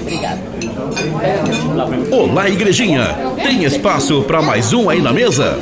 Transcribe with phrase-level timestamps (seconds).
[0.00, 0.40] Obrigada.
[2.10, 3.16] Olá, igrejinha.
[3.42, 5.58] Tem espaço para mais um aí na mesa?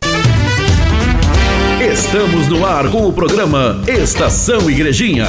[1.81, 5.27] Estamos no ar com o programa Estação Igrejinha.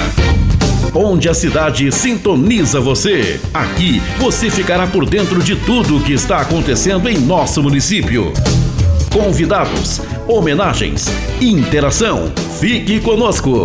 [0.94, 3.40] Onde a cidade sintoniza você.
[3.54, 8.32] Aqui você ficará por dentro de tudo o que está acontecendo em nosso município.
[9.12, 11.08] Convidados, homenagens,
[11.42, 12.32] interação.
[12.60, 13.64] Fique conosco.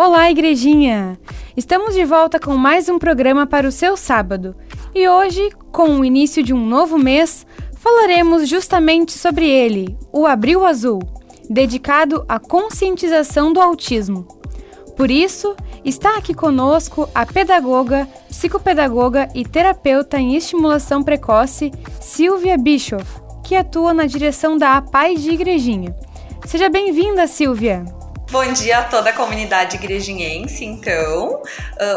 [0.00, 1.18] Olá, igrejinha!
[1.56, 4.54] Estamos de volta com mais um programa para o seu sábado.
[4.94, 7.44] E hoje, com o início de um novo mês,
[7.76, 11.00] falaremos justamente sobre ele, o Abril Azul,
[11.50, 14.28] dedicado à conscientização do autismo.
[14.96, 23.20] Por isso, está aqui conosco a pedagoga, psicopedagoga e terapeuta em estimulação precoce, Silvia Bischoff,
[23.42, 25.92] que atua na direção da APAI de Igrejinha.
[26.46, 27.97] Seja bem-vinda, Silvia!
[28.30, 31.42] Bom dia a toda a comunidade igrejinhense, então.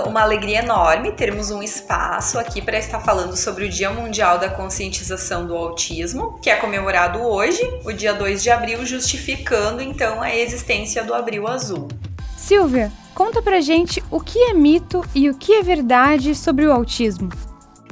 [0.06, 4.50] Uma alegria enorme termos um espaço aqui para estar falando sobre o Dia Mundial da
[4.50, 10.34] Conscientização do Autismo, que é comemorado hoje, o dia 2 de abril, justificando então a
[10.34, 11.90] existência do Abril Azul.
[12.38, 16.72] Silvia, conta pra gente o que é mito e o que é verdade sobre o
[16.72, 17.28] autismo.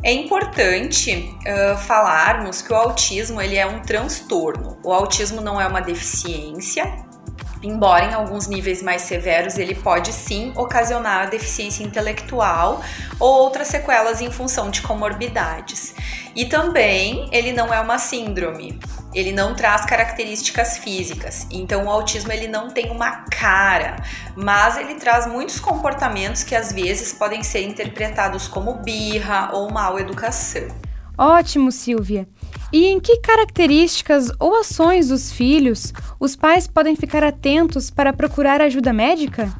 [0.01, 4.77] É importante uh, falarmos que o autismo ele é um transtorno.
[4.81, 6.85] O autismo não é uma deficiência,
[7.61, 12.81] Embora em alguns níveis mais severos ele pode sim ocasionar deficiência intelectual
[13.19, 15.93] ou outras sequelas em função de comorbidades.
[16.35, 18.79] E também ele não é uma síndrome.
[19.13, 21.47] Ele não traz características físicas.
[21.51, 23.97] Então o autismo ele não tem uma cara,
[24.35, 29.99] mas ele traz muitos comportamentos que às vezes podem ser interpretados como birra ou mal
[29.99, 30.67] educação.
[31.17, 32.25] Ótimo, Silvia.
[32.71, 38.61] E em que características ou ações dos filhos os pais podem ficar atentos para procurar
[38.61, 39.51] ajuda médica?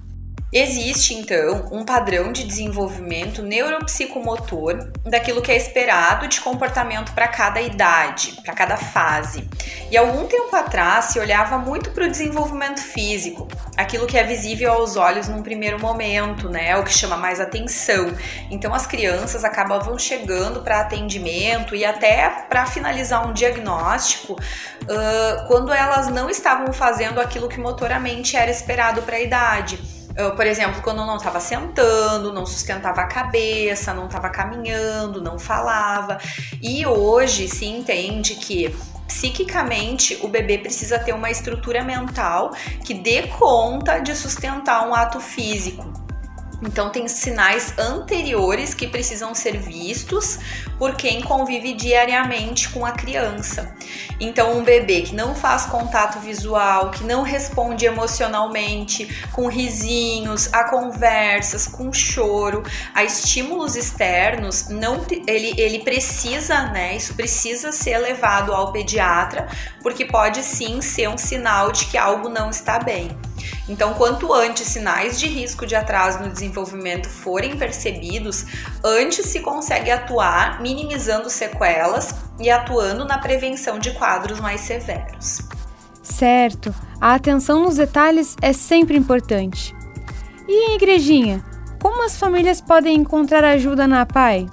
[0.51, 7.61] Existe então um padrão de desenvolvimento neuropsicomotor daquilo que é esperado de comportamento para cada
[7.61, 9.47] idade, para cada fase.
[9.91, 14.73] E algum tempo atrás se olhava muito para o desenvolvimento físico, aquilo que é visível
[14.73, 16.75] aos olhos num primeiro momento, né?
[16.77, 18.11] O que chama mais atenção.
[18.49, 25.71] Então as crianças acabavam chegando para atendimento e até para finalizar um diagnóstico uh, quando
[25.71, 29.98] elas não estavam fazendo aquilo que motoramente era esperado para a idade.
[30.19, 35.39] Eu, por exemplo, quando não estava sentando, não sustentava a cabeça, não estava caminhando, não
[35.39, 36.17] falava.
[36.61, 38.75] E hoje se entende que
[39.07, 42.51] psiquicamente o bebê precisa ter uma estrutura mental
[42.83, 46.08] que dê conta de sustentar um ato físico.
[46.61, 50.39] Então, tem sinais anteriores que precisam ser vistos
[50.77, 53.73] por quem convive diariamente com a criança.
[54.19, 60.65] Então, um bebê que não faz contato visual, que não responde emocionalmente, com risinhos, a
[60.65, 66.95] conversas, com choro, a estímulos externos, não, ele, ele precisa, né?
[66.95, 69.47] Isso precisa ser levado ao pediatra,
[69.81, 73.17] porque pode sim ser um sinal de que algo não está bem.
[73.67, 78.45] Então, quanto antes sinais de risco de atraso no desenvolvimento forem percebidos,
[78.83, 85.39] antes se consegue atuar minimizando sequelas e atuando na prevenção de quadros mais severos.
[86.01, 89.75] Certo, a atenção nos detalhes é sempre importante.
[90.47, 91.43] E em igrejinha,
[91.81, 94.47] como as famílias podem encontrar ajuda na PAI?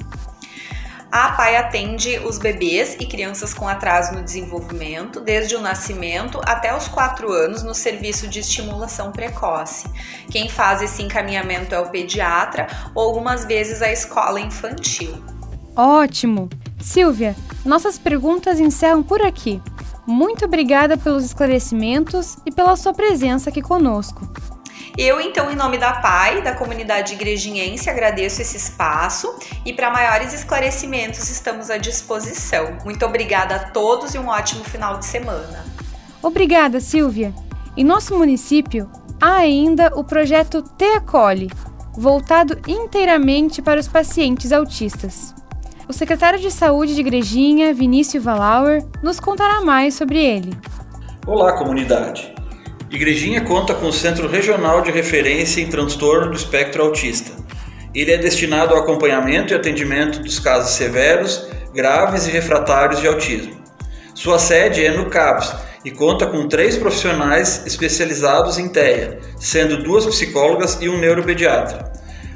[1.10, 6.76] A APAI atende os bebês e crianças com atraso no desenvolvimento, desde o nascimento até
[6.76, 9.88] os 4 anos, no serviço de estimulação precoce.
[10.30, 15.16] Quem faz esse encaminhamento é o pediatra ou algumas vezes a escola infantil.
[15.74, 16.48] Ótimo!
[16.80, 17.34] Silvia,
[17.64, 19.62] nossas perguntas encerram por aqui.
[20.06, 24.28] Muito obrigada pelos esclarecimentos e pela sua presença aqui conosco.
[24.98, 30.32] Eu, então, em nome da PAI, da comunidade igrejinhense, agradeço esse espaço e para maiores
[30.32, 32.78] esclarecimentos estamos à disposição.
[32.82, 35.66] Muito obrigada a todos e um ótimo final de semana.
[36.22, 37.34] Obrigada, Silvia.
[37.76, 38.90] Em nosso município,
[39.20, 41.50] há ainda o projeto Te Acolhe,
[41.92, 45.34] voltado inteiramente para os pacientes autistas.
[45.86, 50.56] O secretário de Saúde de Igrejinha, Vinícius Valauer, nos contará mais sobre ele.
[51.26, 52.35] Olá, comunidade.
[52.96, 57.30] Igrejinha conta com o Centro Regional de Referência em Transtorno do Espectro Autista.
[57.94, 63.54] Ele é destinado ao acompanhamento e atendimento dos casos severos, graves e refratários de autismo.
[64.14, 65.54] Sua sede é no CAPS
[65.84, 71.92] e conta com três profissionais especializados em TEA, sendo duas psicólogas e um neuropediatra.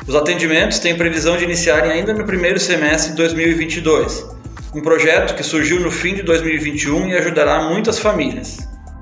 [0.06, 4.26] Os atendimentos têm previsão de iniciarem ainda no primeiro semestre de 2022,
[4.74, 8.58] um projeto que surgiu no fim de 2021 e ajudará muitas famílias.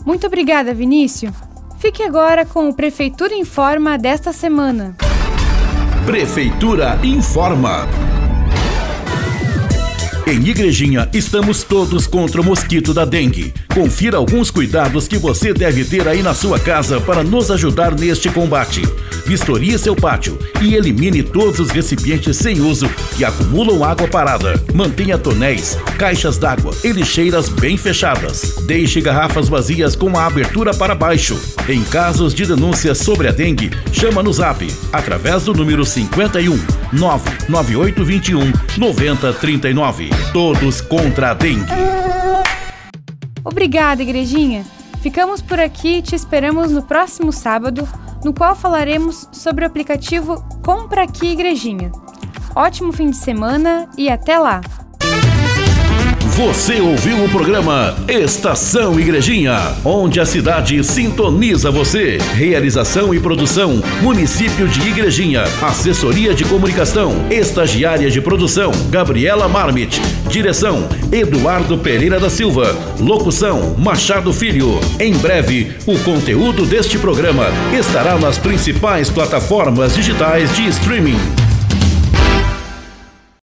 [0.07, 1.48] Muito obrigada, Vinícius.
[1.79, 4.97] Fique agora com o Prefeitura Informa desta semana.
[6.05, 7.87] Prefeitura Informa.
[10.29, 13.55] Em Igrejinha, estamos todos contra o mosquito da dengue.
[13.73, 18.29] Confira alguns cuidados que você deve ter aí na sua casa para nos ajudar neste
[18.29, 18.83] combate.
[19.25, 24.63] Vistorie seu pátio e elimine todos os recipientes sem uso que acumulam água parada.
[24.75, 28.57] Mantenha tonéis, caixas d'água e lixeiras bem fechadas.
[28.67, 31.41] Deixe garrafas vazias com a abertura para baixo.
[31.67, 38.53] Em casos de denúncias sobre a dengue, chama no zap através do número 51 99821
[38.77, 40.11] 9039.
[40.33, 41.73] Todos contra a dengue.
[43.45, 44.65] Obrigada, igrejinha.
[45.01, 47.89] Ficamos por aqui e te esperamos no próximo sábado,
[48.25, 51.93] no qual falaremos sobre o aplicativo Compra Aqui Igrejinha.
[52.55, 54.61] Ótimo fim de semana e até lá!
[56.39, 62.19] Você ouviu o programa Estação Igrejinha, onde a cidade sintoniza você.
[62.33, 65.43] Realização e produção: Município de Igrejinha.
[65.61, 67.27] Assessoria de Comunicação.
[67.29, 70.01] Estagiária de produção: Gabriela Marmit.
[70.31, 72.73] Direção: Eduardo Pereira da Silva.
[73.01, 74.79] Locução: Machado Filho.
[75.01, 77.47] Em breve, o conteúdo deste programa
[77.77, 81.48] estará nas principais plataformas digitais de streaming.